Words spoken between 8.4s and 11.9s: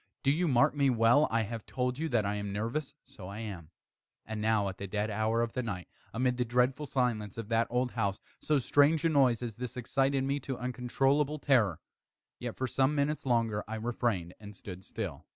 strange a noise as this excited me to uncontrollable terror.